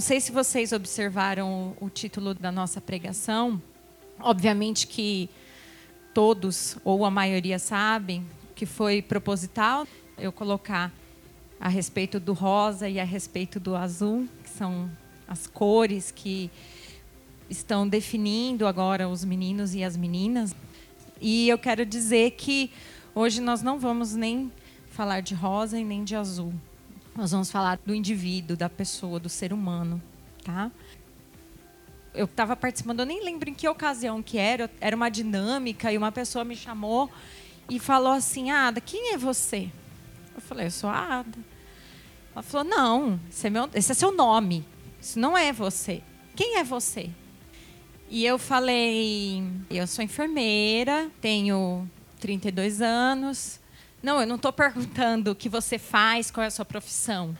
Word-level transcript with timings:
não 0.00 0.02
sei 0.02 0.18
se 0.18 0.32
vocês 0.32 0.72
observaram 0.72 1.76
o, 1.78 1.90
título 1.90 2.32
da 2.32 2.50
nossa 2.50 2.80
pregação. 2.80 3.60
Obviamente 4.18 4.86
que 4.86 5.28
todos 6.14 6.78
ou 6.82 7.04
a 7.04 7.10
maioria 7.10 7.58
sabem 7.58 8.26
que 8.54 8.64
foi 8.64 9.02
proposital 9.02 9.86
eu 10.16 10.32
colocar 10.32 10.90
a 11.60 11.68
respeito 11.68 12.18
do 12.18 12.32
rosa 12.32 12.88
e 12.88 12.98
a 12.98 13.04
respeito 13.04 13.60
do 13.60 13.76
azul, 13.76 14.26
que 14.42 14.48
são 14.48 14.90
as 15.28 15.46
cores 15.46 16.10
que 16.10 16.50
estão 17.50 17.86
definindo 17.86 18.66
agora 18.66 19.06
os 19.06 19.22
meninos 19.22 19.74
e 19.74 19.84
as 19.84 19.98
meninas. 19.98 20.56
E 21.20 21.46
eu 21.46 21.58
quero 21.58 21.84
dizer 21.84 22.30
que 22.30 22.70
hoje 23.14 23.38
nós 23.38 23.60
não 23.60 23.78
vamos 23.78 24.14
nem 24.14 24.50
falar 24.88 25.20
de 25.20 25.34
rosa 25.34 25.78
e 25.78 25.84
nem 25.84 26.04
de 26.04 26.16
azul. 26.16 26.54
Nós 27.20 27.32
vamos 27.32 27.50
falar 27.50 27.78
do 27.84 27.94
indivíduo, 27.94 28.56
da 28.56 28.70
pessoa, 28.70 29.20
do 29.20 29.28
ser 29.28 29.52
humano, 29.52 30.00
tá? 30.42 30.70
Eu 32.14 32.24
estava 32.24 32.56
participando, 32.56 33.00
eu 33.00 33.04
nem 33.04 33.22
lembro 33.22 33.50
em 33.50 33.52
que 33.52 33.68
ocasião 33.68 34.22
que 34.22 34.38
era, 34.38 34.70
era 34.80 34.96
uma 34.96 35.10
dinâmica 35.10 35.92
e 35.92 35.98
uma 35.98 36.10
pessoa 36.10 36.46
me 36.46 36.56
chamou 36.56 37.10
e 37.68 37.78
falou 37.78 38.12
assim: 38.14 38.50
"Ada, 38.50 38.80
quem 38.80 39.12
é 39.12 39.18
você?" 39.18 39.70
Eu 40.34 40.40
falei: 40.40 40.68
"Eu 40.68 40.70
sou 40.70 40.88
a 40.88 41.18
Ada." 41.18 41.38
Ela 42.32 42.42
falou: 42.42 42.66
"Não, 42.66 43.20
esse 43.28 43.48
é, 43.48 43.50
meu, 43.50 43.68
esse 43.74 43.92
é 43.92 43.94
seu 43.94 44.12
nome. 44.12 44.64
Isso 44.98 45.18
não 45.18 45.36
é 45.36 45.52
você. 45.52 46.02
Quem 46.34 46.56
é 46.56 46.64
você?" 46.64 47.10
E 48.08 48.24
eu 48.24 48.38
falei: 48.38 49.44
"Eu 49.68 49.86
sou 49.86 50.02
enfermeira, 50.02 51.10
tenho 51.20 51.86
32 52.18 52.80
anos, 52.80 53.60
não, 54.02 54.20
eu 54.20 54.26
não 54.26 54.36
estou 54.36 54.52
perguntando 54.52 55.30
o 55.30 55.34
que 55.34 55.48
você 55.48 55.78
faz, 55.78 56.30
qual 56.30 56.44
é 56.44 56.46
a 56.46 56.50
sua 56.50 56.64
profissão. 56.64 57.36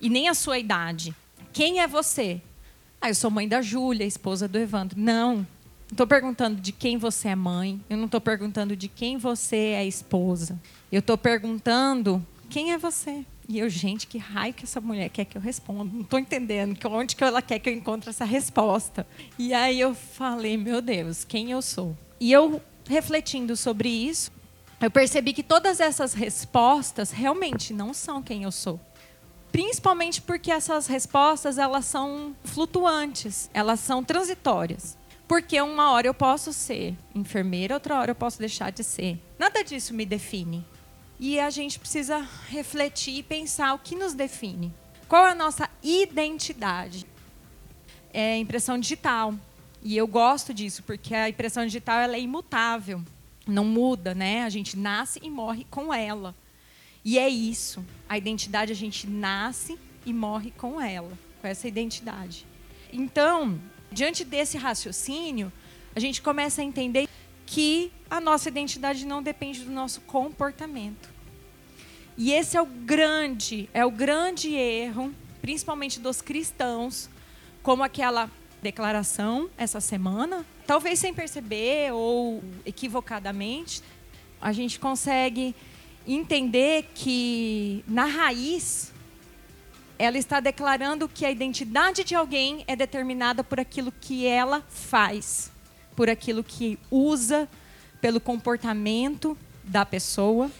E 0.00 0.08
nem 0.08 0.28
a 0.28 0.34
sua 0.34 0.58
idade. 0.58 1.14
Quem 1.52 1.80
é 1.80 1.86
você? 1.86 2.40
Ah, 3.00 3.08
eu 3.08 3.14
sou 3.14 3.30
mãe 3.30 3.48
da 3.48 3.60
Júlia, 3.60 4.04
esposa 4.04 4.46
do 4.46 4.58
Evandro. 4.58 4.98
Não. 4.98 5.36
Não 5.36 5.46
estou 5.94 6.06
perguntando 6.06 6.60
de 6.60 6.70
quem 6.70 6.96
você 6.96 7.28
é 7.28 7.34
mãe. 7.34 7.80
Eu 7.90 7.96
não 7.96 8.04
estou 8.04 8.20
perguntando 8.20 8.76
de 8.76 8.86
quem 8.86 9.16
você 9.16 9.56
é 9.56 9.84
esposa. 9.84 10.60
Eu 10.92 11.00
estou 11.00 11.18
perguntando 11.18 12.24
quem 12.48 12.72
é 12.72 12.78
você. 12.78 13.24
E 13.48 13.58
eu, 13.58 13.68
gente, 13.68 14.06
que 14.06 14.16
raio 14.16 14.54
que 14.54 14.62
essa 14.62 14.80
mulher 14.80 15.08
quer 15.08 15.24
que 15.24 15.36
eu 15.36 15.42
responda? 15.42 15.90
Não 15.92 16.02
estou 16.02 16.20
entendendo 16.20 16.78
onde 16.84 17.16
que 17.16 17.24
ela 17.24 17.42
quer 17.42 17.58
que 17.58 17.68
eu 17.68 17.74
encontre 17.74 18.08
essa 18.08 18.24
resposta. 18.24 19.04
E 19.36 19.52
aí 19.52 19.80
eu 19.80 19.92
falei, 19.92 20.56
meu 20.56 20.80
Deus, 20.80 21.24
quem 21.24 21.50
eu 21.50 21.60
sou? 21.60 21.98
E 22.20 22.30
eu 22.30 22.62
refletindo 22.88 23.56
sobre 23.56 23.88
isso, 23.88 24.30
eu 24.80 24.90
percebi 24.90 25.34
que 25.34 25.42
todas 25.42 25.78
essas 25.78 26.14
respostas 26.14 27.10
realmente 27.10 27.74
não 27.74 27.92
são 27.92 28.22
quem 28.22 28.44
eu 28.44 28.50
sou. 28.50 28.80
Principalmente 29.52 30.22
porque 30.22 30.50
essas 30.50 30.86
respostas 30.86 31.58
elas 31.58 31.84
são 31.84 32.34
flutuantes, 32.44 33.50
elas 33.52 33.80
são 33.80 34.02
transitórias. 34.02 34.96
Porque 35.28 35.60
uma 35.60 35.90
hora 35.90 36.06
eu 36.06 36.14
posso 36.14 36.52
ser 36.52 36.96
enfermeira, 37.14 37.74
outra 37.74 37.98
hora 37.98 38.10
eu 38.12 38.14
posso 38.14 38.38
deixar 38.38 38.72
de 38.72 38.82
ser. 38.82 39.20
Nada 39.38 39.62
disso 39.62 39.92
me 39.92 40.06
define. 40.06 40.64
E 41.18 41.38
a 41.38 41.50
gente 41.50 41.78
precisa 41.78 42.26
refletir 42.48 43.18
e 43.18 43.22
pensar 43.22 43.74
o 43.74 43.78
que 43.78 43.94
nos 43.94 44.14
define. 44.14 44.72
Qual 45.06 45.26
é 45.26 45.32
a 45.32 45.34
nossa 45.34 45.68
identidade? 45.82 47.06
É 48.12 48.38
impressão 48.38 48.78
digital. 48.78 49.34
E 49.82 49.96
eu 49.96 50.06
gosto 50.06 50.54
disso, 50.54 50.82
porque 50.84 51.14
a 51.14 51.28
impressão 51.28 51.66
digital 51.66 51.98
ela 51.98 52.16
é 52.16 52.20
imutável 52.20 53.04
não 53.46 53.64
muda, 53.64 54.14
né? 54.14 54.44
A 54.44 54.48
gente 54.48 54.76
nasce 54.76 55.20
e 55.22 55.30
morre 55.30 55.66
com 55.70 55.92
ela. 55.92 56.34
E 57.04 57.18
é 57.18 57.28
isso. 57.28 57.84
A 58.08 58.18
identidade 58.18 58.72
a 58.72 58.76
gente 58.76 59.06
nasce 59.06 59.78
e 60.04 60.12
morre 60.12 60.52
com 60.56 60.80
ela, 60.80 61.12
com 61.40 61.46
essa 61.46 61.66
identidade. 61.66 62.46
Então, 62.92 63.60
diante 63.90 64.24
desse 64.24 64.58
raciocínio, 64.58 65.52
a 65.94 66.00
gente 66.00 66.22
começa 66.22 66.60
a 66.60 66.64
entender 66.64 67.08
que 67.46 67.90
a 68.08 68.20
nossa 68.20 68.48
identidade 68.48 69.04
não 69.04 69.22
depende 69.22 69.64
do 69.64 69.70
nosso 69.70 70.00
comportamento. 70.02 71.08
E 72.16 72.32
esse 72.32 72.56
é 72.56 72.62
o 72.62 72.66
grande, 72.66 73.68
é 73.72 73.84
o 73.84 73.90
grande 73.90 74.54
erro, 74.54 75.12
principalmente 75.40 75.98
dos 75.98 76.20
cristãos, 76.20 77.08
como 77.62 77.82
aquela 77.82 78.30
declaração 78.62 79.48
essa 79.56 79.80
semana, 79.80 80.44
talvez 80.66 80.98
sem 80.98 81.14
perceber 81.14 81.92
ou 81.92 82.42
equivocadamente, 82.64 83.82
a 84.40 84.52
gente 84.52 84.78
consegue 84.78 85.54
entender 86.06 86.90
que 86.94 87.84
na 87.86 88.04
raiz 88.04 88.92
ela 89.98 90.16
está 90.16 90.40
declarando 90.40 91.08
que 91.08 91.26
a 91.26 91.30
identidade 91.30 92.02
de 92.04 92.14
alguém 92.14 92.64
é 92.66 92.74
determinada 92.74 93.44
por 93.44 93.60
aquilo 93.60 93.92
que 93.92 94.26
ela 94.26 94.64
faz, 94.68 95.52
por 95.94 96.08
aquilo 96.08 96.42
que 96.42 96.78
usa, 96.90 97.46
pelo 98.00 98.18
comportamento 98.18 99.36
da 99.62 99.84
pessoa. 99.84 100.50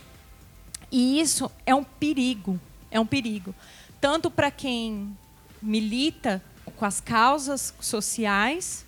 E 0.93 1.19
isso 1.19 1.51
é 1.65 1.75
um 1.75 1.83
perigo, 1.83 2.61
é 2.91 3.01
um 3.01 3.07
perigo, 3.07 3.55
tanto 3.99 4.31
para 4.31 4.51
quem 4.51 5.17
milita 5.63 6.43
com 6.81 6.87
as 6.87 6.99
causas 6.99 7.75
sociais, 7.79 8.87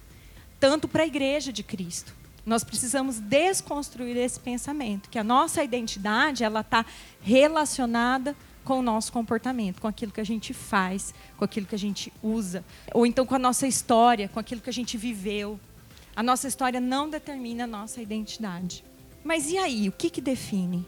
tanto 0.58 0.88
para 0.88 1.02
a 1.02 1.06
igreja 1.06 1.52
de 1.52 1.62
Cristo. 1.62 2.14
Nós 2.46 2.64
precisamos 2.64 3.20
desconstruir 3.20 4.16
esse 4.16 4.40
pensamento, 4.40 5.10
que 5.10 5.18
a 5.18 5.22
nossa 5.22 5.62
identidade 5.62 6.42
ela 6.42 6.62
está 6.62 6.86
relacionada 7.20 8.34
com 8.64 8.78
o 8.78 8.82
nosso 8.82 9.12
comportamento, 9.12 9.78
com 9.78 9.88
aquilo 9.88 10.10
que 10.10 10.22
a 10.22 10.24
gente 10.24 10.54
faz, 10.54 11.12
com 11.36 11.44
aquilo 11.44 11.66
que 11.66 11.74
a 11.74 11.78
gente 11.78 12.10
usa, 12.22 12.64
ou 12.94 13.04
então 13.04 13.26
com 13.26 13.34
a 13.34 13.38
nossa 13.38 13.66
história, 13.66 14.26
com 14.26 14.40
aquilo 14.40 14.62
que 14.62 14.70
a 14.70 14.72
gente 14.72 14.96
viveu. 14.96 15.60
A 16.16 16.22
nossa 16.22 16.48
história 16.48 16.80
não 16.80 17.10
determina 17.10 17.64
a 17.64 17.66
nossa 17.66 18.00
identidade. 18.00 18.82
Mas 19.22 19.50
e 19.50 19.58
aí, 19.58 19.86
o 19.90 19.92
que, 19.92 20.08
que 20.08 20.22
define? 20.22 20.86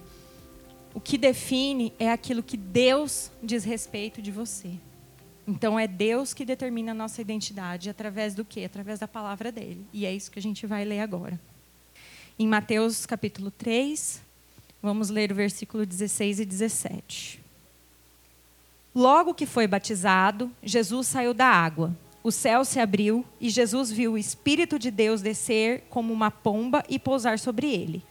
O 0.95 1.01
que 1.01 1.19
define 1.19 1.93
é 1.99 2.11
aquilo 2.11 2.43
que 2.43 2.57
Deus 2.57 3.31
diz 3.43 3.63
respeito 3.63 4.23
de 4.23 4.31
você. 4.31 4.79
Então 5.47 5.79
é 5.79 5.87
Deus 5.87 6.33
que 6.33 6.45
determina 6.45 6.93
a 6.93 6.95
nossa 6.95 7.21
identidade 7.21 7.91
através 7.91 8.35
do 8.35 8.45
quê? 8.45 8.65
Através 8.65 8.99
da 8.99 9.09
palavra 9.09 9.53
dele. 9.53 9.85
E 9.93 10.07
é 10.07 10.13
isso 10.15 10.31
que 10.31 10.39
a 10.39 10.43
gente 10.43 10.67
vai 10.67 10.85
ler 10.85 11.01
agora. 11.01 11.39
Em 12.39 12.49
Mateus 12.49 13.05
capítulo 13.05 13.51
3, 13.51 14.23
vamos 14.83 15.11
ler 15.11 15.31
o 15.31 15.35
versículo 15.35 15.85
16 15.85 16.41
e 16.41 16.45
17. 16.45 17.41
Logo 18.95 19.35
que 19.35 19.45
foi 19.45 19.67
batizado, 19.67 20.51
Jesus 20.63 21.09
saiu 21.09 21.35
da 21.35 21.47
água. 21.47 21.95
O 22.23 22.31
céu 22.33 22.65
se 22.65 22.81
abriu 22.81 23.25
e 23.39 23.51
Jesus 23.51 23.91
viu 23.91 24.13
o 24.13 24.19
Espírito 24.19 24.79
de 24.79 24.91
Deus 24.91 25.21
descer 25.21 25.83
como 25.91 26.13
uma 26.13 26.31
pomba 26.31 26.83
e 26.89 26.99
pousar 26.99 27.39
sobre 27.39 27.71
ele. 27.71 28.03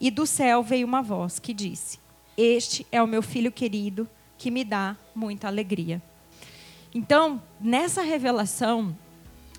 E 0.00 0.10
do 0.10 0.26
céu 0.26 0.62
veio 0.62 0.86
uma 0.86 1.02
voz 1.02 1.38
que 1.38 1.54
disse: 1.54 1.98
Este 2.36 2.84
é 2.90 3.00
o 3.00 3.06
meu 3.06 3.22
filho 3.22 3.52
querido, 3.52 4.08
que 4.36 4.50
me 4.50 4.64
dá 4.64 4.96
muita 5.14 5.46
alegria. 5.46 6.02
Então, 6.92 7.40
nessa 7.60 8.02
revelação, 8.02 8.96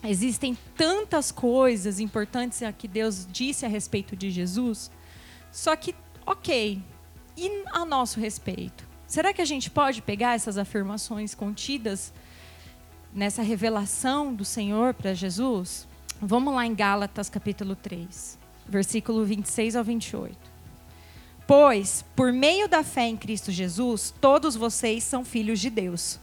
existem 0.04 0.58
tantas 0.76 1.32
coisas 1.32 2.00
importantes 2.00 2.60
que 2.78 2.88
Deus 2.88 3.26
disse 3.30 3.66
a 3.66 3.70
respeito 3.70 4.16
de 4.16 4.30
Jesus, 4.30 4.92
só 5.52 5.76
que, 5.76 5.96
ok, 6.26 6.82
e 7.38 7.64
a 7.72 7.86
nosso 7.86 8.20
respeito? 8.20 8.86
Será 9.08 9.34
que 9.34 9.42
a 9.42 9.46
gente 9.46 9.70
pode 9.70 10.02
pegar 10.02 10.36
essas 10.36 10.58
afirmações 10.58 11.34
contidas 11.34 12.14
nessa 13.14 13.42
revelação 13.42 14.34
do 14.34 14.44
Senhor 14.44 14.94
para 14.94 15.14
Jesus? 15.14 15.88
Vamos 16.22 16.54
lá 16.54 16.66
em 16.66 16.76
Gálatas 16.76 17.30
capítulo 17.30 17.76
3, 17.76 18.38
versículo 18.68 19.26
26 19.26 19.76
ao 19.76 19.84
28. 19.84 20.38
Pois, 21.48 22.06
por 22.16 22.32
meio 22.32 22.68
da 22.68 22.84
fé 22.84 23.08
em 23.08 23.18
Cristo 23.18 23.52
Jesus, 23.52 24.14
todos 24.22 24.56
vocês 24.56 25.04
são 25.04 25.26
filhos 25.26 25.60
de 25.60 25.70
Deus 25.70 26.21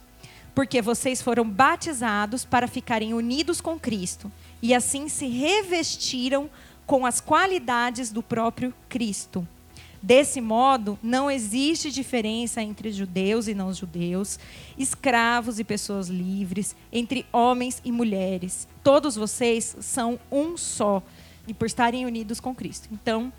porque 0.59 0.81
vocês 0.81 1.21
foram 1.21 1.49
batizados 1.49 2.43
para 2.43 2.67
ficarem 2.67 3.13
unidos 3.13 3.61
com 3.61 3.79
Cristo 3.79 4.29
e 4.61 4.75
assim 4.75 5.07
se 5.07 5.25
revestiram 5.25 6.49
com 6.85 7.05
as 7.05 7.21
qualidades 7.21 8.11
do 8.11 8.21
próprio 8.21 8.73
Cristo. 8.89 9.47
Desse 10.01 10.41
modo, 10.41 10.99
não 11.01 11.31
existe 11.31 11.89
diferença 11.89 12.61
entre 12.61 12.91
judeus 12.91 13.47
e 13.47 13.53
não 13.53 13.73
judeus, 13.73 14.37
escravos 14.77 15.61
e 15.61 15.63
pessoas 15.63 16.09
livres, 16.09 16.75
entre 16.91 17.25
homens 17.31 17.81
e 17.85 17.89
mulheres. 17.89 18.67
Todos 18.83 19.15
vocês 19.15 19.77
são 19.79 20.19
um 20.29 20.57
só, 20.57 21.01
e 21.47 21.53
por 21.53 21.67
estarem 21.67 22.05
unidos 22.05 22.41
com 22.41 22.53
Cristo. 22.53 22.89
Então, 22.91 23.31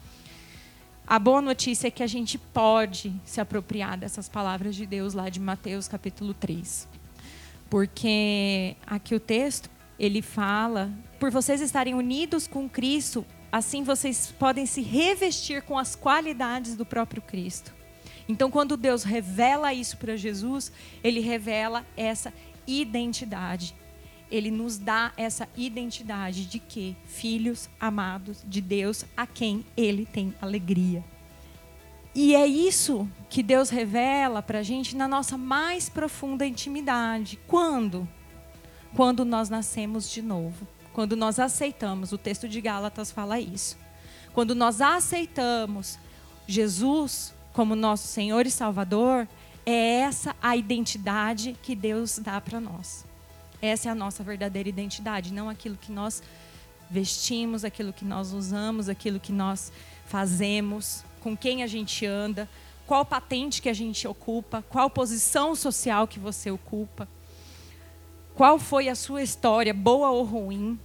a 1.06 1.18
boa 1.18 1.42
notícia 1.42 1.88
é 1.88 1.90
que 1.90 2.02
a 2.02 2.06
gente 2.06 2.38
pode 2.38 3.12
se 3.26 3.42
apropriar 3.42 3.98
dessas 3.98 4.26
palavras 4.26 4.74
de 4.74 4.86
Deus 4.86 5.12
lá 5.12 5.28
de 5.28 5.38
Mateus 5.38 5.86
capítulo 5.86 6.32
3 6.32 6.88
porque 7.70 8.76
aqui 8.84 9.14
o 9.14 9.20
texto 9.20 9.70
ele 9.98 10.20
fala, 10.20 10.90
por 11.20 11.30
vocês 11.30 11.60
estarem 11.60 11.94
unidos 11.94 12.46
com 12.46 12.68
Cristo, 12.68 13.24
assim 13.52 13.84
vocês 13.84 14.34
podem 14.38 14.66
se 14.66 14.82
revestir 14.82 15.62
com 15.62 15.78
as 15.78 15.94
qualidades 15.94 16.74
do 16.74 16.84
próprio 16.84 17.22
Cristo. 17.22 17.72
Então, 18.28 18.50
quando 18.50 18.76
Deus 18.76 19.02
revela 19.02 19.72
isso 19.74 19.96
para 19.96 20.16
Jesus, 20.16 20.72
ele 21.02 21.20
revela 21.20 21.84
essa 21.96 22.32
identidade. 22.66 23.74
Ele 24.30 24.50
nos 24.50 24.78
dá 24.78 25.12
essa 25.16 25.48
identidade 25.56 26.46
de 26.46 26.60
que 26.60 26.96
filhos 27.04 27.68
amados 27.80 28.44
de 28.46 28.60
Deus 28.60 29.04
a 29.16 29.26
quem 29.26 29.64
ele 29.76 30.06
tem 30.06 30.32
alegria. 30.40 31.04
E 32.14 32.34
é 32.34 32.46
isso 32.46 33.08
que 33.28 33.42
Deus 33.42 33.70
revela 33.70 34.42
para 34.42 34.58
a 34.58 34.62
gente 34.62 34.96
na 34.96 35.06
nossa 35.06 35.38
mais 35.38 35.88
profunda 35.88 36.44
intimidade. 36.44 37.38
Quando? 37.46 38.08
Quando 38.96 39.24
nós 39.24 39.48
nascemos 39.48 40.10
de 40.10 40.20
novo. 40.20 40.66
Quando 40.92 41.16
nós 41.16 41.38
aceitamos. 41.38 42.12
O 42.12 42.18
texto 42.18 42.48
de 42.48 42.60
Gálatas 42.60 43.12
fala 43.12 43.38
isso. 43.38 43.78
Quando 44.32 44.54
nós 44.54 44.80
aceitamos 44.80 45.98
Jesus 46.46 47.32
como 47.52 47.76
nosso 47.76 48.08
Senhor 48.08 48.46
e 48.46 48.50
Salvador, 48.50 49.28
é 49.64 50.00
essa 50.00 50.34
a 50.42 50.56
identidade 50.56 51.56
que 51.62 51.76
Deus 51.76 52.18
dá 52.18 52.40
para 52.40 52.60
nós. 52.60 53.04
Essa 53.62 53.88
é 53.88 53.92
a 53.92 53.94
nossa 53.94 54.24
verdadeira 54.24 54.68
identidade, 54.68 55.32
não 55.32 55.48
aquilo 55.48 55.76
que 55.76 55.92
nós 55.92 56.22
vestimos, 56.90 57.64
aquilo 57.64 57.92
que 57.92 58.04
nós 58.04 58.32
usamos, 58.32 58.88
aquilo 58.88 59.20
que 59.20 59.32
nós 59.32 59.70
fazemos, 60.06 61.04
com 61.20 61.36
quem 61.36 61.62
a 61.62 61.66
gente 61.66 62.04
anda, 62.06 62.48
qual 62.86 63.04
patente 63.04 63.62
que 63.62 63.68
a 63.68 63.72
gente 63.72 64.08
ocupa, 64.08 64.64
qual 64.68 64.90
posição 64.90 65.54
social 65.54 66.08
que 66.08 66.18
você 66.18 66.50
ocupa, 66.50 67.08
qual 68.34 68.58
foi 68.58 68.88
a 68.88 68.94
sua 68.94 69.22
história, 69.22 69.72
boa 69.72 70.10
ou 70.10 70.24
ruim. 70.24 70.78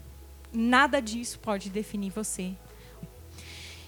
Nada 0.53 1.01
disso 1.01 1.39
pode 1.39 1.69
definir 1.69 2.11
você. 2.11 2.53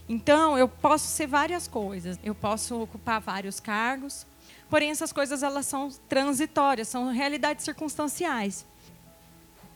Então, 0.09 0.57
eu 0.57 0.67
posso 0.67 1.07
ser 1.07 1.27
várias 1.27 1.67
coisas. 1.67 2.17
Eu 2.23 2.33
posso 2.33 2.81
ocupar 2.81 3.19
vários 3.19 3.59
cargos, 3.59 4.25
porém 4.69 4.89
essas 4.89 5.11
coisas 5.11 5.43
elas 5.43 5.65
são 5.65 5.89
transitórias, 6.07 6.87
são 6.87 7.11
realidades 7.11 7.65
circunstanciais. 7.65 8.65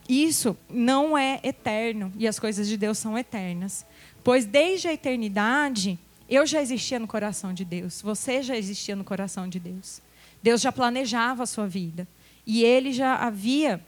Isso 0.07 0.57
não 0.69 1.17
é 1.17 1.39
eterno 1.43 2.11
e 2.17 2.27
as 2.27 2.39
coisas 2.39 2.67
de 2.67 2.75
Deus 2.77 2.97
são 2.97 3.17
eternas. 3.17 3.85
Pois 4.23 4.45
desde 4.45 4.87
a 4.87 4.93
eternidade, 4.93 5.99
eu 6.33 6.45
já 6.45 6.61
existia 6.61 6.97
no 6.97 7.07
coração 7.07 7.53
de 7.53 7.65
Deus, 7.65 8.01
você 8.01 8.41
já 8.41 8.55
existia 8.55 8.95
no 8.95 9.03
coração 9.03 9.49
de 9.49 9.59
Deus. 9.59 10.01
Deus 10.41 10.61
já 10.61 10.71
planejava 10.71 11.43
a 11.43 11.45
sua 11.45 11.67
vida. 11.67 12.07
E 12.45 12.63
ele 12.63 12.91
já 12.91 13.15
havia 13.15 13.79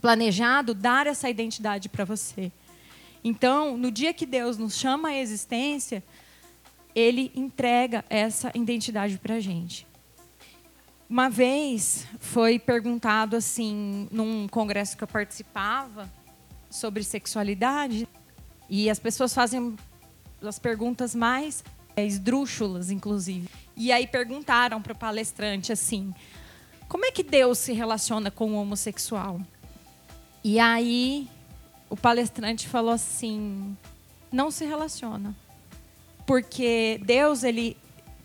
planejado 0.00 0.72
dar 0.72 1.06
essa 1.06 1.28
identidade 1.28 1.88
para 1.88 2.04
você. 2.04 2.50
Então, 3.22 3.76
no 3.76 3.90
dia 3.90 4.12
que 4.12 4.24
Deus 4.24 4.56
nos 4.56 4.76
chama 4.76 5.08
à 5.08 5.14
existência, 5.16 6.02
ele 6.94 7.32
entrega 7.34 8.04
essa 8.08 8.50
identidade 8.54 9.18
para 9.18 9.34
a 9.34 9.40
gente. 9.40 9.86
Uma 11.08 11.28
vez 11.28 12.06
foi 12.18 12.58
perguntado 12.58 13.36
assim, 13.36 14.08
num 14.10 14.48
congresso 14.48 14.96
que 14.96 15.04
eu 15.04 15.08
participava, 15.08 16.10
sobre 16.70 17.04
sexualidade, 17.04 18.08
e 18.68 18.90
as 18.90 18.98
pessoas 18.98 19.32
fazem 19.32 19.76
as 20.46 20.58
perguntas 20.58 21.14
mais 21.14 21.64
esdrúxulas, 21.96 22.90
inclusive. 22.90 23.48
E 23.76 23.92
aí 23.92 24.06
perguntaram 24.06 24.80
para 24.80 24.92
o 24.92 24.96
palestrante 24.96 25.72
assim: 25.72 26.14
como 26.88 27.04
é 27.04 27.10
que 27.10 27.22
Deus 27.22 27.58
se 27.58 27.72
relaciona 27.72 28.30
com 28.30 28.52
o 28.52 28.56
homossexual? 28.56 29.40
E 30.42 30.58
aí 30.58 31.28
o 31.88 31.96
palestrante 31.96 32.68
falou 32.68 32.92
assim: 32.92 33.76
não 34.30 34.50
se 34.50 34.64
relaciona. 34.64 35.34
Porque 36.26 37.00
Deus, 37.04 37.44
ele 37.44 37.76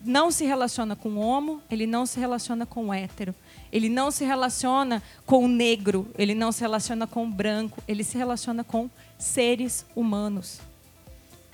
não 0.03 0.31
se 0.31 0.45
relaciona 0.45 0.95
com 0.95 1.09
o 1.09 1.19
homo, 1.19 1.61
ele 1.69 1.85
não 1.85 2.05
se 2.05 2.19
relaciona 2.19 2.65
com 2.65 2.87
o 2.87 2.93
hétero. 2.93 3.35
Ele 3.71 3.89
não 3.89 4.09
se 4.09 4.25
relaciona 4.25 5.03
com 5.25 5.45
o 5.45 5.47
negro, 5.47 6.07
ele 6.17 6.33
não 6.33 6.51
se 6.51 6.61
relaciona 6.61 7.05
com 7.05 7.25
o 7.25 7.29
branco, 7.29 7.83
ele 7.87 8.03
se 8.03 8.17
relaciona 8.17 8.63
com 8.63 8.89
seres 9.17 9.85
humanos. 9.95 10.59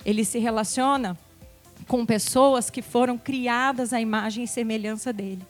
Ele 0.06 0.24
se 0.24 0.38
relaciona 0.38 1.18
com 1.88 2.06
pessoas 2.06 2.70
que 2.70 2.80
foram 2.80 3.18
criadas 3.18 3.92
à 3.92 4.00
imagem 4.00 4.44
e 4.44 4.48
semelhança 4.48 5.12
dele. 5.12 5.44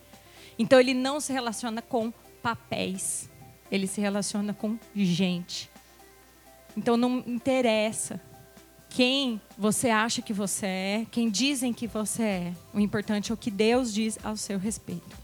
Então 0.58 0.80
ele 0.80 0.94
não 0.94 1.20
se 1.20 1.30
relaciona 1.30 1.82
com 1.82 2.10
papéis, 2.42 3.28
ele 3.70 3.86
se 3.86 4.00
relaciona 4.00 4.54
com 4.54 4.78
gente. 4.94 5.70
Então 6.74 6.96
não 6.96 7.22
interessa 7.26 8.18
quem 8.88 9.38
você 9.58 9.90
acha 9.90 10.22
que 10.22 10.32
você 10.32 10.66
é, 10.66 11.06
quem 11.10 11.28
dizem 11.28 11.74
que 11.74 11.86
você 11.86 12.22
é. 12.22 12.52
O 12.72 12.80
importante 12.80 13.30
é 13.30 13.34
o 13.34 13.36
que 13.36 13.50
Deus 13.50 13.92
diz 13.92 14.18
ao 14.24 14.38
seu 14.38 14.58
respeito. 14.58 15.16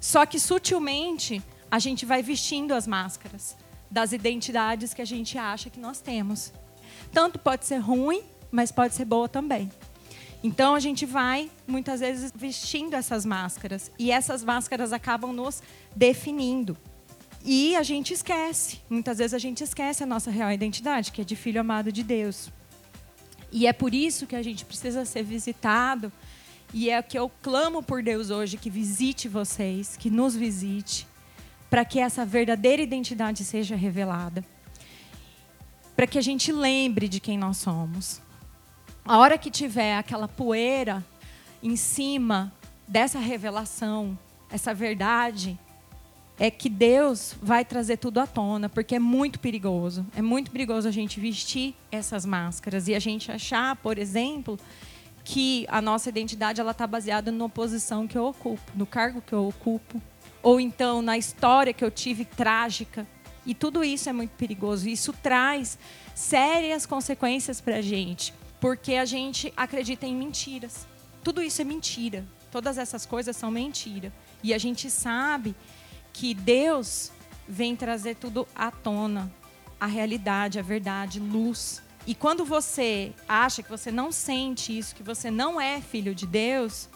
Só 0.00 0.24
que 0.24 0.40
sutilmente 0.40 1.42
a 1.70 1.78
gente 1.78 2.06
vai 2.06 2.22
vestindo 2.22 2.72
as 2.72 2.86
máscaras 2.86 3.58
das 3.90 4.12
identidades 4.12 4.94
que 4.94 5.02
a 5.02 5.06
gente 5.06 5.36
acha 5.36 5.68
que 5.68 5.78
nós 5.78 6.00
temos. 6.00 6.50
Tanto 7.12 7.38
pode 7.38 7.66
ser 7.66 7.78
ruim, 7.78 8.22
mas 8.50 8.70
pode 8.70 8.94
ser 8.94 9.04
boa 9.04 9.28
também. 9.28 9.70
Então 10.42 10.74
a 10.74 10.80
gente 10.80 11.04
vai 11.04 11.50
muitas 11.66 12.00
vezes 12.00 12.32
vestindo 12.34 12.94
essas 12.94 13.26
máscaras 13.26 13.90
e 13.98 14.10
essas 14.10 14.42
máscaras 14.42 14.92
acabam 14.92 15.32
nos 15.32 15.62
definindo. 15.94 16.76
E 17.44 17.74
a 17.76 17.82
gente 17.82 18.12
esquece, 18.12 18.80
muitas 18.88 19.18
vezes 19.18 19.34
a 19.34 19.38
gente 19.38 19.62
esquece 19.64 20.02
a 20.02 20.06
nossa 20.06 20.30
real 20.30 20.50
identidade, 20.52 21.12
que 21.12 21.22
é 21.22 21.24
de 21.24 21.36
filho 21.36 21.60
amado 21.60 21.90
de 21.90 22.02
Deus. 22.02 22.50
E 23.52 23.66
é 23.66 23.72
por 23.72 23.94
isso 23.94 24.26
que 24.26 24.36
a 24.36 24.42
gente 24.42 24.64
precisa 24.64 25.04
ser 25.04 25.22
visitado. 25.22 26.12
E 26.72 26.88
é 26.88 27.02
que 27.02 27.18
eu 27.18 27.30
clamo 27.42 27.82
por 27.82 28.02
Deus 28.02 28.30
hoje, 28.30 28.56
que 28.56 28.70
visite 28.70 29.28
vocês, 29.28 29.96
que 29.96 30.08
nos 30.08 30.36
visite, 30.36 31.06
para 31.68 31.84
que 31.84 31.98
essa 31.98 32.24
verdadeira 32.24 32.80
identidade 32.80 33.44
seja 33.44 33.74
revelada 33.74 34.44
para 36.00 36.06
que 36.06 36.16
a 36.16 36.22
gente 36.22 36.50
lembre 36.50 37.08
de 37.08 37.20
quem 37.20 37.36
nós 37.36 37.58
somos. 37.58 38.22
A 39.04 39.18
hora 39.18 39.36
que 39.36 39.50
tiver 39.50 39.98
aquela 39.98 40.26
poeira 40.26 41.04
em 41.62 41.76
cima 41.76 42.50
dessa 42.88 43.18
revelação, 43.18 44.18
essa 44.50 44.72
verdade, 44.72 45.58
é 46.38 46.50
que 46.50 46.70
Deus 46.70 47.34
vai 47.42 47.66
trazer 47.66 47.98
tudo 47.98 48.18
à 48.18 48.26
tona, 48.26 48.66
porque 48.66 48.94
é 48.94 48.98
muito 48.98 49.38
perigoso. 49.40 50.06
É 50.16 50.22
muito 50.22 50.50
perigoso 50.50 50.88
a 50.88 50.90
gente 50.90 51.20
vestir 51.20 51.76
essas 51.92 52.24
máscaras 52.24 52.88
e 52.88 52.94
a 52.94 52.98
gente 52.98 53.30
achar, 53.30 53.76
por 53.76 53.98
exemplo, 53.98 54.58
que 55.22 55.66
a 55.68 55.82
nossa 55.82 56.08
identidade 56.08 56.62
ela 56.62 56.70
está 56.70 56.86
baseada 56.86 57.30
na 57.30 57.46
posição 57.46 58.08
que 58.08 58.16
eu 58.16 58.24
ocupo, 58.24 58.72
no 58.74 58.86
cargo 58.86 59.20
que 59.20 59.34
eu 59.34 59.46
ocupo, 59.46 60.00
ou 60.42 60.58
então 60.58 61.02
na 61.02 61.18
história 61.18 61.74
que 61.74 61.84
eu 61.84 61.90
tive 61.90 62.24
trágica 62.24 63.06
e 63.50 63.54
tudo 63.54 63.82
isso 63.82 64.08
é 64.08 64.12
muito 64.12 64.30
perigoso. 64.36 64.88
Isso 64.88 65.12
traz 65.12 65.76
sérias 66.14 66.86
consequências 66.86 67.60
para 67.60 67.78
a 67.78 67.82
gente, 67.82 68.32
porque 68.60 68.94
a 68.94 69.04
gente 69.04 69.52
acredita 69.56 70.06
em 70.06 70.14
mentiras. 70.14 70.86
Tudo 71.24 71.42
isso 71.42 71.60
é 71.60 71.64
mentira. 71.64 72.24
Todas 72.52 72.78
essas 72.78 73.04
coisas 73.04 73.36
são 73.36 73.50
mentira. 73.50 74.12
E 74.40 74.54
a 74.54 74.58
gente 74.58 74.88
sabe 74.88 75.56
que 76.12 76.32
Deus 76.32 77.10
vem 77.48 77.74
trazer 77.74 78.14
tudo 78.14 78.46
à 78.54 78.70
tona, 78.70 79.28
a 79.80 79.86
realidade, 79.86 80.60
a 80.60 80.62
verdade, 80.62 81.18
luz. 81.18 81.82
E 82.06 82.14
quando 82.14 82.44
você 82.44 83.12
acha 83.28 83.64
que 83.64 83.68
você 83.68 83.90
não 83.90 84.12
sente 84.12 84.78
isso, 84.78 84.94
que 84.94 85.02
você 85.02 85.28
não 85.28 85.60
é 85.60 85.80
filho 85.80 86.14
de 86.14 86.24
Deus, 86.24 86.88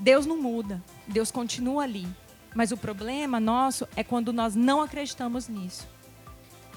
Deus 0.00 0.26
não 0.26 0.36
muda. 0.36 0.84
Deus 1.08 1.30
continua 1.30 1.84
ali. 1.84 2.06
Mas 2.54 2.72
o 2.72 2.76
problema 2.76 3.40
nosso 3.40 3.88
é 3.96 4.04
quando 4.04 4.34
nós 4.34 4.54
não 4.54 4.82
acreditamos 4.82 5.48
nisso. 5.48 5.93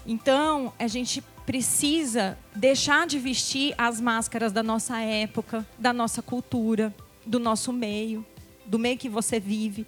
Então, 0.08 0.72
a 0.80 0.88
gente 0.88 1.22
precisa 1.46 2.38
deixar 2.56 3.06
de 3.06 3.20
vestir 3.20 3.76
as 3.78 4.00
máscaras 4.00 4.54
da 4.54 4.64
nossa 4.64 4.98
época, 5.02 5.68
da 5.78 5.92
nossa 5.92 6.22
cultura, 6.22 6.96
do 7.26 7.38
nosso 7.40 7.74
meio, 7.74 8.26
do 8.66 8.80
meio 8.80 8.98
que 8.98 9.10
você 9.10 9.38
vive, 9.38 9.86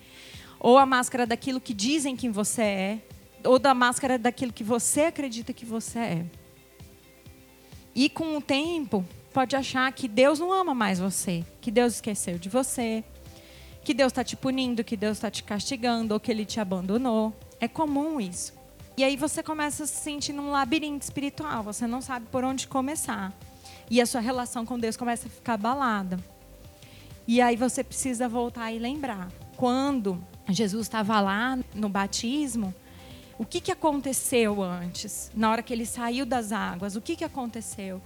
ou 0.59 0.77
a 0.77 0.85
máscara 0.85 1.25
daquilo 1.25 1.61
que 1.61 1.73
dizem 1.73 2.17
que 2.17 2.27
você 2.27 2.61
é, 2.61 2.99
ou 3.45 3.57
da 3.57 3.73
máscara 3.73 4.17
daquilo 4.17 4.51
que 4.51 4.63
você 4.63 5.03
acredita 5.03 5.53
que 5.53 5.65
você 5.65 5.99
é. 5.99 6.25
E 7.95 8.09
com 8.09 8.35
o 8.35 8.41
tempo, 8.41 9.05
pode 9.33 9.55
achar 9.55 9.89
que 9.93 10.07
Deus 10.07 10.37
não 10.37 10.51
ama 10.51 10.73
mais 10.73 10.99
você, 10.99 11.45
que 11.61 11.71
Deus 11.71 11.95
esqueceu 11.95 12.37
de 12.37 12.49
você, 12.49 13.05
que 13.85 13.93
Deus 13.93 14.11
está 14.11 14.23
te 14.23 14.35
punindo, 14.35 14.83
que 14.83 14.97
Deus 14.97 15.17
está 15.17 15.31
te 15.31 15.43
castigando 15.43 16.13
ou 16.13 16.19
que 16.19 16.29
Ele 16.29 16.43
te 16.43 16.59
abandonou. 16.59 17.33
É 17.57 17.69
comum 17.69 18.19
isso. 18.19 18.58
E 18.99 19.03
aí 19.05 19.15
você 19.15 19.41
começa 19.41 19.85
a 19.85 19.87
se 19.87 19.95
sentir 19.95 20.33
num 20.33 20.51
labirinto 20.51 21.05
espiritual, 21.05 21.63
você 21.63 21.87
não 21.87 22.01
sabe 22.01 22.25
por 22.29 22.43
onde 22.43 22.67
começar. 22.67 23.31
E 23.89 24.01
a 24.01 24.05
sua 24.05 24.19
relação 24.19 24.65
com 24.65 24.77
Deus 24.77 24.97
começa 24.97 25.29
a 25.29 25.31
ficar 25.31 25.53
abalada. 25.53 26.19
E 27.25 27.39
aí 27.39 27.55
você 27.55 27.81
precisa 27.81 28.27
voltar 28.27 28.73
e 28.73 28.77
lembrar. 28.77 29.31
Quando 29.55 30.21
Jesus 30.49 30.87
estava 30.87 31.21
lá 31.21 31.57
no 31.73 31.87
batismo, 31.87 32.75
o 33.37 33.45
que, 33.45 33.61
que 33.61 33.71
aconteceu 33.71 34.61
antes? 34.61 35.31
Na 35.33 35.49
hora 35.49 35.63
que 35.63 35.71
ele 35.71 35.85
saiu 35.85 36.25
das 36.25 36.51
águas, 36.51 36.97
o 36.97 37.01
que, 37.01 37.15
que 37.15 37.23
aconteceu? 37.23 38.01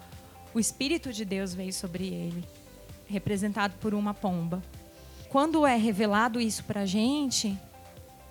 O 0.54 0.60
Espírito 0.60 1.12
de 1.12 1.26
Deus 1.26 1.56
veio 1.56 1.74
sobre 1.74 2.06
ele, 2.06 2.48
representado 3.08 3.74
por 3.80 3.96
uma 3.96 4.14
pomba 4.14 4.62
quando 5.34 5.66
é 5.66 5.76
revelado 5.76 6.40
isso 6.40 6.64
para 6.64 6.82
a 6.82 6.86
gente, 6.86 7.60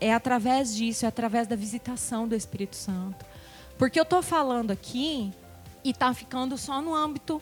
é 0.03 0.13
através 0.13 0.75
disso, 0.75 1.05
é 1.05 1.09
através 1.09 1.47
da 1.47 1.55
visitação 1.55 2.27
do 2.27 2.35
Espírito 2.35 2.77
Santo. 2.77 3.25
Porque 3.79 3.99
eu 3.99 4.03
estou 4.03 4.23
falando 4.23 4.71
aqui 4.71 5.33
e 5.85 5.91
está 5.91 6.13
ficando 6.13 6.59
só 6.59 6.83
no 6.83 6.95
âmbito 6.95 7.41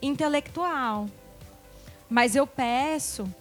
intelectual. 0.00 1.08
Mas 2.08 2.34
eu 2.34 2.46
peço 2.46 3.32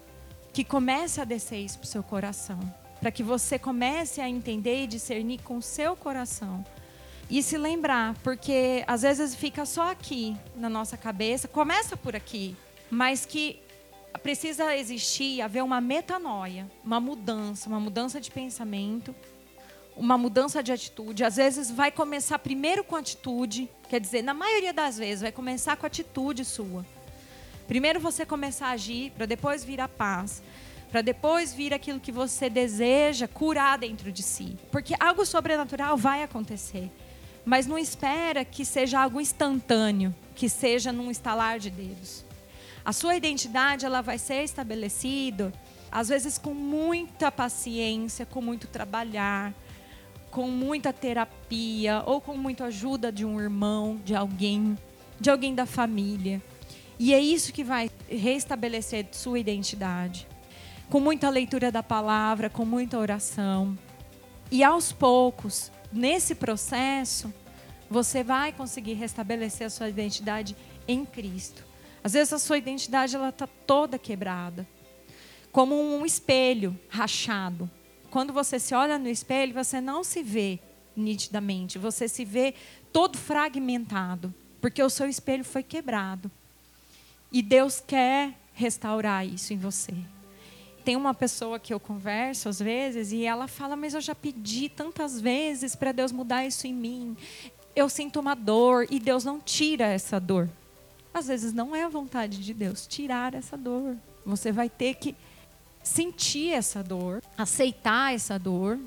que 0.51 0.63
comece 0.63 1.21
a 1.21 1.23
descer 1.23 1.59
isso 1.59 1.79
para 1.79 1.85
o 1.85 1.89
seu 1.89 2.03
coração. 2.03 2.59
Para 2.99 3.11
que 3.11 3.23
você 3.23 3.57
comece 3.57 4.19
a 4.19 4.29
entender 4.29 4.83
e 4.83 4.87
discernir 4.87 5.39
com 5.41 5.57
o 5.57 5.61
seu 5.61 5.95
coração. 5.95 6.65
E 7.29 7.43
se 7.43 7.57
lembrar, 7.57 8.15
porque 8.23 8.83
às 8.87 9.01
vezes 9.01 9.35
fica 9.35 9.65
só 9.65 9.91
aqui 9.91 10.35
na 10.55 10.69
nossa 10.69 10.97
cabeça, 10.97 11.47
começa 11.47 11.95
por 11.97 12.15
aqui, 12.15 12.55
mas 12.89 13.25
que 13.25 13.61
precisa 14.17 14.75
existir, 14.75 15.41
haver 15.41 15.63
uma 15.63 15.79
metanoia, 15.79 16.69
uma 16.83 16.99
mudança, 16.99 17.69
uma 17.69 17.79
mudança 17.79 18.19
de 18.19 18.31
pensamento, 18.31 19.13
uma 19.95 20.17
mudança 20.17 20.61
de 20.61 20.71
atitude. 20.71 21.23
Às 21.23 21.37
vezes 21.37 21.71
vai 21.71 21.91
começar 21.91 22.39
primeiro 22.39 22.83
com 22.83 22.95
atitude, 22.95 23.69
quer 23.89 23.99
dizer, 23.99 24.21
na 24.21 24.33
maioria 24.33 24.73
das 24.73 24.97
vezes 24.97 25.21
vai 25.21 25.31
começar 25.31 25.75
com 25.75 25.85
atitude 25.85 26.45
sua. 26.45 26.85
Primeiro 27.67 27.99
você 27.99 28.25
começar 28.25 28.67
a 28.67 28.71
agir, 28.71 29.11
para 29.11 29.25
depois 29.25 29.63
vir 29.63 29.81
a 29.81 29.87
paz, 29.87 30.41
para 30.89 31.01
depois 31.01 31.53
vir 31.53 31.73
aquilo 31.73 31.99
que 31.99 32.11
você 32.11 32.49
deseja 32.49 33.27
curar 33.27 33.77
dentro 33.77 34.11
de 34.11 34.23
si. 34.23 34.57
Porque 34.71 34.95
algo 34.99 35.25
sobrenatural 35.25 35.97
vai 35.97 36.23
acontecer. 36.23 36.89
Mas 37.43 37.65
não 37.65 37.77
espera 37.77 38.45
que 38.45 38.63
seja 38.63 39.01
algo 39.01 39.19
instantâneo, 39.19 40.15
que 40.35 40.47
seja 40.47 40.91
num 40.91 41.11
estalar 41.11 41.59
de 41.59 41.69
dedos. 41.69 42.26
A 42.87 42.93
sua 42.93 43.17
identidade 43.17 43.85
ela 43.85 43.99
vai 43.99 44.17
ser 44.17 44.45
estabelecida, 44.45 45.51
às 45.91 46.07
vezes 46.07 46.37
com 46.37 46.53
muita 46.53 47.29
paciência, 47.29 48.25
com 48.25 48.39
muito 48.39 48.65
trabalhar, 48.65 49.53
com 50.31 50.47
muita 50.47 50.93
terapia 50.93 52.01
ou 52.05 52.21
com 52.21 52.37
muita 52.37 52.67
ajuda 52.67 53.11
de 53.11 53.25
um 53.25 53.41
irmão, 53.41 53.99
de 54.05 54.15
alguém, 54.15 54.77
de 55.19 55.29
alguém 55.29 55.53
da 55.53 55.65
família. 55.65 56.41
E 56.97 57.13
é 57.13 57.19
isso 57.19 57.51
que 57.51 57.61
vai 57.61 57.91
restabelecer 58.07 59.05
sua 59.11 59.37
identidade. 59.37 60.25
Com 60.89 61.01
muita 61.01 61.29
leitura 61.29 61.69
da 61.69 61.83
palavra, 61.83 62.49
com 62.49 62.63
muita 62.63 62.97
oração. 62.97 63.77
E 64.49 64.63
aos 64.63 64.93
poucos, 64.93 65.73
nesse 65.91 66.33
processo, 66.33 67.33
você 67.89 68.23
vai 68.23 68.53
conseguir 68.53 68.93
restabelecer 68.93 69.67
a 69.67 69.69
sua 69.69 69.89
identidade 69.89 70.55
em 70.87 71.03
Cristo. 71.03 71.67
Às 72.03 72.13
vezes 72.13 72.33
a 72.33 72.39
sua 72.39 72.57
identidade 72.57 73.15
ela 73.15 73.29
está 73.29 73.47
toda 73.47 73.99
quebrada, 73.99 74.67
como 75.51 75.75
um 75.75 76.05
espelho 76.05 76.79
rachado. 76.89 77.69
Quando 78.09 78.31
você 78.31 78.59
se 78.59 78.73
olha 78.73 78.97
no 78.97 79.09
espelho, 79.09 79.53
você 79.53 79.81
não 79.81 80.03
se 80.03 80.23
vê 80.23 80.59
nitidamente, 80.95 81.77
você 81.77 82.07
se 82.07 82.25
vê 82.25 82.53
todo 82.91 83.17
fragmentado, 83.17 84.33
porque 84.59 84.81
o 84.81 84.89
seu 84.89 85.07
espelho 85.07 85.43
foi 85.43 85.63
quebrado. 85.63 86.31
E 87.31 87.41
Deus 87.41 87.79
quer 87.85 88.33
restaurar 88.53 89.25
isso 89.25 89.53
em 89.53 89.57
você. 89.57 89.93
Tem 90.83 90.95
uma 90.95 91.13
pessoa 91.13 91.59
que 91.59 91.73
eu 91.73 91.79
converso 91.79 92.47
às 92.47 92.59
vezes 92.59 93.11
e 93.11 93.25
ela 93.25 93.47
fala: 93.47 93.75
Mas 93.75 93.93
eu 93.93 93.99
já 94.01 94.15
pedi 94.15 94.69
tantas 94.69 95.19
vezes 95.19 95.75
para 95.75 95.91
Deus 95.91 96.11
mudar 96.11 96.45
isso 96.45 96.65
em 96.65 96.73
mim. 96.73 97.17
Eu 97.75 97.89
sinto 97.89 98.19
uma 98.19 98.33
dor 98.33 98.87
e 98.89 98.99
Deus 98.99 99.25
não 99.25 99.39
tira 99.39 99.85
essa 99.85 100.19
dor. 100.19 100.49
Às 101.17 101.25
vezes 101.25 101.51
não 101.51 101.75
é 101.75 101.83
a 101.83 101.89
vontade 101.89 102.43
de 102.43 102.53
Deus 102.53 102.85
tirar 102.85 103.33
essa 103.33 103.57
dor. 103.57 103.97
Você 104.23 104.51
vai 104.51 104.69
ter 104.69 104.93
que 104.93 105.15
sentir 105.81 106.51
essa 106.51 106.83
dor, 106.83 107.23
aceitar 107.35 108.13
essa 108.13 108.37
dor 108.37 108.77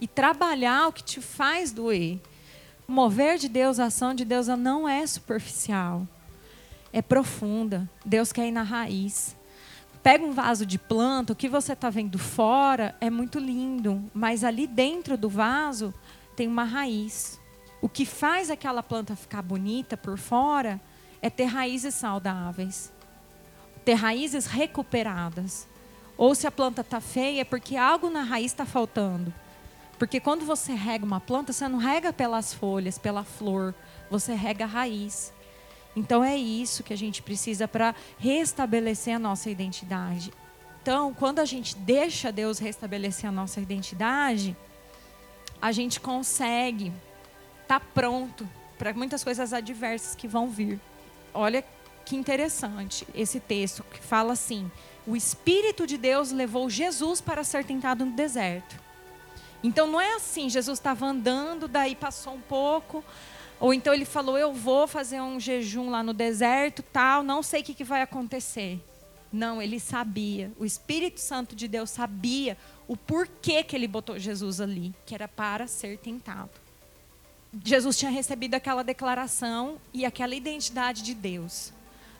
e 0.00 0.08
trabalhar 0.08 0.88
o 0.88 0.92
que 0.94 1.04
te 1.04 1.20
faz 1.20 1.72
doer. 1.72 2.18
Mover 2.88 3.36
de 3.36 3.50
Deus, 3.50 3.78
a 3.78 3.86
ação 3.86 4.14
de 4.14 4.24
Deus, 4.24 4.46
não 4.46 4.88
é 4.88 5.06
superficial, 5.06 6.08
é 6.90 7.02
profunda. 7.02 7.86
Deus 8.02 8.32
quer 8.32 8.48
ir 8.48 8.52
na 8.52 8.62
raiz. 8.62 9.36
Pega 10.02 10.24
um 10.24 10.32
vaso 10.32 10.64
de 10.64 10.78
planta, 10.78 11.34
o 11.34 11.36
que 11.36 11.50
você 11.50 11.74
está 11.74 11.90
vendo 11.90 12.18
fora 12.18 12.96
é 12.98 13.10
muito 13.10 13.38
lindo, 13.38 14.02
mas 14.14 14.42
ali 14.42 14.66
dentro 14.66 15.18
do 15.18 15.28
vaso 15.28 15.92
tem 16.34 16.48
uma 16.48 16.64
raiz. 16.64 17.38
O 17.82 17.90
que 17.90 18.06
faz 18.06 18.48
aquela 18.48 18.82
planta 18.82 19.14
ficar 19.14 19.42
bonita 19.42 19.98
por 19.98 20.16
fora 20.16 20.80
é 21.24 21.30
ter 21.30 21.46
raízes 21.46 21.94
saudáveis, 21.94 22.92
ter 23.82 23.94
raízes 23.94 24.44
recuperadas. 24.44 25.66
Ou 26.18 26.34
se 26.34 26.46
a 26.46 26.50
planta 26.50 26.82
está 26.82 27.00
feia, 27.00 27.40
é 27.40 27.44
porque 27.44 27.78
algo 27.78 28.10
na 28.10 28.22
raiz 28.22 28.52
está 28.52 28.66
faltando. 28.66 29.32
Porque 29.98 30.20
quando 30.20 30.44
você 30.44 30.74
rega 30.74 31.02
uma 31.02 31.20
planta, 31.20 31.50
você 31.50 31.66
não 31.66 31.78
rega 31.78 32.12
pelas 32.12 32.52
folhas, 32.52 32.98
pela 32.98 33.24
flor, 33.24 33.74
você 34.10 34.34
rega 34.34 34.64
a 34.64 34.68
raiz. 34.68 35.32
Então 35.96 36.22
é 36.22 36.36
isso 36.36 36.82
que 36.82 36.92
a 36.92 36.96
gente 36.96 37.22
precisa 37.22 37.66
para 37.66 37.94
restabelecer 38.18 39.16
a 39.16 39.18
nossa 39.18 39.48
identidade. 39.48 40.30
Então, 40.82 41.14
quando 41.14 41.38
a 41.38 41.46
gente 41.46 41.74
deixa 41.74 42.30
Deus 42.30 42.58
restabelecer 42.58 43.30
a 43.30 43.32
nossa 43.32 43.62
identidade, 43.62 44.54
a 45.58 45.72
gente 45.72 45.98
consegue 46.00 46.92
estar 47.62 47.80
tá 47.80 47.86
pronto 47.94 48.46
para 48.76 48.92
muitas 48.92 49.24
coisas 49.24 49.54
adversas 49.54 50.14
que 50.14 50.28
vão 50.28 50.50
vir. 50.50 50.78
Olha 51.34 51.64
que 52.04 52.14
interessante 52.14 53.06
esse 53.14 53.40
texto 53.40 53.84
que 53.84 53.98
fala 53.98 54.32
assim: 54.32 54.70
o 55.06 55.16
Espírito 55.16 55.86
de 55.86 55.98
Deus 55.98 56.30
levou 56.30 56.70
Jesus 56.70 57.20
para 57.20 57.44
ser 57.44 57.64
tentado 57.64 58.04
no 58.06 58.12
deserto. 58.12 58.82
Então 59.62 59.86
não 59.86 60.00
é 60.00 60.14
assim, 60.14 60.48
Jesus 60.48 60.78
estava 60.78 61.06
andando, 61.06 61.66
daí 61.66 61.96
passou 61.96 62.34
um 62.34 62.40
pouco, 62.40 63.02
ou 63.58 63.72
então 63.72 63.94
ele 63.94 64.04
falou, 64.04 64.36
eu 64.36 64.52
vou 64.52 64.86
fazer 64.86 65.22
um 65.22 65.40
jejum 65.40 65.88
lá 65.88 66.02
no 66.02 66.12
deserto, 66.12 66.82
tal, 66.82 67.22
não 67.22 67.42
sei 67.42 67.62
o 67.62 67.64
que, 67.64 67.72
que 67.72 67.84
vai 67.84 68.02
acontecer. 68.02 68.78
Não, 69.32 69.60
ele 69.60 69.80
sabia, 69.80 70.52
o 70.58 70.64
Espírito 70.64 71.18
Santo 71.18 71.56
de 71.56 71.66
Deus 71.66 71.90
sabia 71.90 72.58
o 72.86 72.96
porquê 72.96 73.64
que 73.64 73.74
ele 73.74 73.88
botou 73.88 74.18
Jesus 74.18 74.60
ali, 74.60 74.94
que 75.06 75.14
era 75.14 75.26
para 75.26 75.66
ser 75.66 75.98
tentado. 75.98 76.63
Jesus 77.62 77.98
tinha 77.98 78.10
recebido 78.10 78.54
aquela 78.54 78.82
declaração 78.82 79.76
e 79.92 80.04
aquela 80.04 80.34
identidade 80.34 81.02
de 81.02 81.14
Deus. 81.14 81.72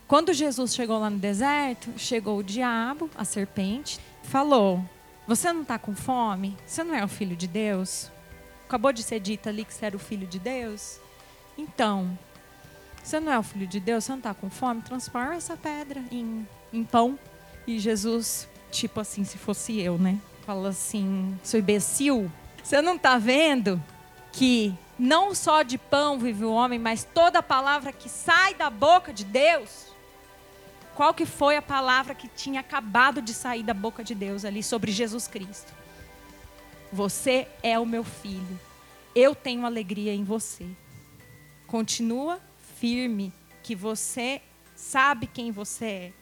Quando 0.07 0.33
Jesus 0.33 0.75
chegou 0.75 0.99
lá 0.99 1.09
no 1.09 1.19
deserto, 1.19 1.91
chegou 1.97 2.38
o 2.38 2.45
diabo, 2.45 3.11
a 3.17 3.25
serpente, 3.25 3.99
falou: 4.23 4.85
Você 5.26 5.53
não 5.53 5.62
está 5.62 5.79
com 5.79 5.95
fome? 5.95 6.57
Você 6.67 6.85
não 6.85 6.95
é 6.95 7.03
o 7.03 7.09
filho 7.09 7.35
de 7.35 7.47
Deus? 7.47 8.11
Acabou 8.69 8.93
de 8.93 9.03
ser 9.03 9.21
dito 9.21 9.49
ali 9.49 9.64
que 9.64 9.73
você 9.73 9.87
era 9.87 9.97
o 9.97 10.00
filho 10.00 10.26
de 10.26 10.38
Deus? 10.38 10.99
Então, 11.57 12.19
você 13.03 13.19
não 13.19 13.33
é 13.33 13.38
o 13.38 13.43
filho 13.43 13.67
de 13.67 13.81
Deus? 13.81 14.05
Você 14.05 14.12
não 14.12 14.19
está 14.19 14.35
com 14.35 14.50
fome? 14.50 14.83
Transforma 14.83 15.35
essa 15.35 15.57
pedra 15.57 16.03
em, 16.11 16.47
em 16.73 16.85
pão. 16.85 17.19
E 17.67 17.79
Jesus, 17.79 18.49
tipo 18.71 19.00
assim, 19.00 19.25
se 19.25 19.38
fosse 19.38 19.81
eu, 19.81 19.99
né? 19.99 20.19
Fala 20.45 20.69
assim: 20.69 21.38
Sou 21.43 21.59
imbecil. 21.59 22.31
Você 22.62 22.83
não 22.83 22.97
está 22.97 23.19
vendo 23.19 23.83
que 24.33 24.75
não 24.99 25.35
só 25.35 25.63
de 25.63 25.79
pão 25.79 26.19
vive 26.19 26.45
o 26.45 26.53
homem, 26.53 26.79
mas 26.79 27.05
toda 27.05 27.43
palavra 27.43 27.93
que 27.93 28.09
sai 28.09 28.55
da 28.55 28.71
boca 28.71 29.13
de 29.13 29.25
Deus 29.25 29.95
qual 30.95 31.13
que 31.13 31.27
foi 31.27 31.57
a 31.57 31.63
palavra 31.63 32.15
que 32.15 32.29
tinha 32.29 32.61
acabado 32.61 33.21
de 33.21 33.35
sair 33.35 33.63
da 33.63 33.75
boca 33.75 34.05
de 34.05 34.15
Deus 34.15 34.45
ali 34.45 34.63
sobre 34.63 34.93
Jesus 34.93 35.27
Cristo. 35.27 35.73
Você 36.93 37.49
é 37.63 37.79
o 37.79 37.85
meu 37.85 38.05
filho. 38.05 38.59
Eu 39.15 39.35
tenho 39.35 39.67
alegria 39.67 40.15
em 40.15 40.25
você. 40.25 40.67
Continua 41.67 42.41
firme 42.79 43.33
que 43.63 43.75
você 43.75 44.41
sabe 44.77 45.27
quem 45.27 45.51
você 45.51 45.85
é. 45.85 46.13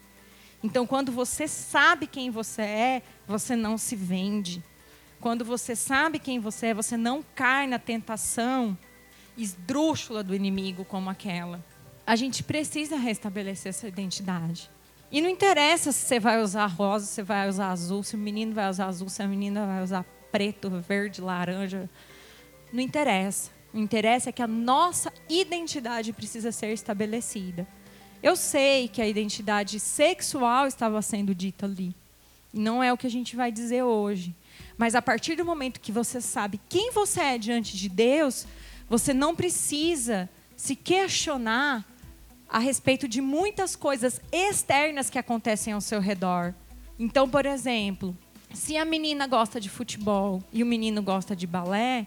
Então, 0.63 0.87
quando 0.87 1.11
você 1.11 1.49
sabe 1.49 2.07
quem 2.07 2.31
você 2.31 2.63
é, 2.63 3.03
você 3.27 3.57
não 3.57 3.77
se 3.77 3.97
vende. 3.97 4.63
Quando 5.23 5.43
você 5.43 5.75
sabe 5.75 6.19
quem 6.19 6.39
você 6.39 6.67
é, 6.67 6.75
você 6.75 6.99
não 6.99 7.25
cai 7.35 7.67
na 7.67 7.79
tentação 7.79 8.77
esdrúxula 9.39 10.23
do 10.23 10.35
inimigo 10.35 10.85
como 10.85 11.09
aquela 11.09 11.65
a 12.07 12.17
gente 12.17 12.43
precisa 12.43 12.97
restabelecer 12.97 13.71
essa 13.71 13.87
identidade. 13.87 14.71
E 15.11 15.21
não 15.21 15.29
interessa 15.29 15.93
se 15.93 16.07
você 16.07 16.19
vai 16.19 16.43
usar 16.43 16.67
rosa, 16.67 17.07
se 17.07 17.15
você 17.15 17.23
vai 17.23 17.49
usar 17.49 17.71
azul, 17.71 18.03
se 18.03 18.15
o 18.15 18.19
menino 18.19 18.55
vai 18.55 18.69
usar 18.69 18.87
azul, 18.87 19.09
se 19.09 19.23
a 19.23 19.29
menina 19.29 19.67
vai 19.67 19.83
usar 19.83 20.05
preto, 20.31 20.71
verde, 20.71 21.21
laranja. 21.21 21.89
Não 22.73 22.81
interessa. 22.81 23.51
O 23.73 23.79
interessa 23.79 24.31
é 24.31 24.33
que 24.33 24.43
a 24.43 24.47
nossa 24.47 25.13
identidade 25.29 26.13
precisa 26.13 26.51
ser 26.51 26.73
estabelecida. 26.73 27.67
Eu 28.23 28.37
sei 28.37 28.89
que 28.89 29.03
a 29.03 29.09
identidade 29.09 29.79
sexual 29.79 30.67
estava 30.67 31.01
sendo 31.03 31.35
dita 31.35 31.67
ali. 31.67 31.95
Não 32.53 32.83
é 32.83 32.93
o 32.93 32.97
que 32.97 33.07
a 33.07 33.11
gente 33.11 33.37
vai 33.37 33.53
dizer 33.53 33.83
hoje. 33.83 34.35
Mas 34.77 34.95
a 34.95 35.03
partir 35.03 35.37
do 35.37 35.45
momento 35.45 35.81
que 35.81 35.93
você 35.93 36.21
sabe 36.21 36.61
quem 36.69 36.91
você 36.93 37.21
é 37.21 37.39
diante 37.39 37.77
de 37.77 37.89
Deus, 37.89 38.47
você 38.89 39.15
não 39.15 39.35
precisa 39.35 40.29
se 40.57 40.77
questionar 40.77 41.85
a 42.49 42.59
respeito 42.59 43.09
de 43.09 43.21
muitas 43.21 43.75
coisas 43.75 44.21
externas 44.31 45.09
que 45.09 45.19
acontecem 45.19 45.73
ao 45.73 45.81
seu 45.81 46.01
redor. 46.01 46.55
Então, 46.99 47.29
por 47.29 47.47
exemplo, 47.47 48.17
Se 48.55 48.77
a 48.77 48.85
menina 48.85 49.27
gosta 49.27 49.59
de 49.59 49.71
futebol 49.71 50.43
e 50.53 50.63
o 50.63 50.67
menino 50.67 51.03
gosta 51.03 51.35
de 51.35 51.47
balé, 51.47 52.07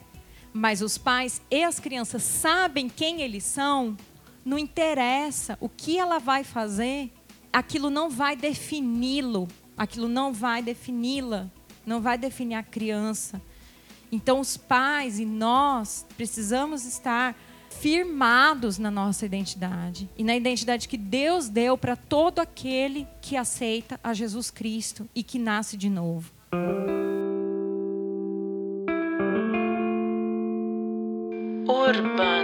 mas 0.54 0.82
os 0.82 0.98
pais 0.98 1.42
e 1.50 1.64
as 1.64 1.80
crianças 1.80 2.22
sabem 2.22 2.88
quem 2.88 3.22
eles 3.22 3.44
são, 3.44 3.98
não 4.44 4.58
interessa 4.58 5.58
o 5.60 5.68
que 5.68 5.98
ela 5.98 6.20
vai 6.20 6.44
fazer, 6.44 7.12
aquilo 7.52 7.90
não 7.90 8.10
vai 8.10 8.36
defini-lo, 8.36 9.48
aquilo 9.76 10.08
não 10.08 10.32
vai 10.32 10.62
defini-la, 10.62 11.52
não 11.86 12.02
vai 12.02 12.18
definir 12.18 12.56
a 12.56 12.64
criança. 12.64 13.42
Então, 14.12 14.40
os 14.40 14.58
pais 14.58 15.20
e 15.20 15.26
nós 15.26 16.06
precisamos 16.16 16.86
estar 16.86 17.36
firmados 17.70 18.78
na 18.78 18.90
nossa 18.90 19.26
identidade 19.26 20.10
e 20.18 20.24
na 20.24 20.36
identidade 20.36 20.88
que 20.88 20.98
Deus 20.98 21.50
deu 21.50 21.78
para 21.78 21.96
todo 21.96 22.40
aquele 22.40 23.08
que 23.22 23.36
aceita 23.36 24.00
a 24.04 24.14
Jesus 24.14 24.50
Cristo 24.50 25.08
e 25.14 25.22
que 25.24 25.38
nasce 25.38 25.76
de 25.76 25.90
novo. 25.90 26.32
Urbana. 31.68 32.35